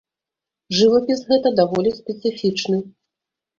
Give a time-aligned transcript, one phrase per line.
[0.77, 2.83] Жывапіс гэта даволі спецыфічны.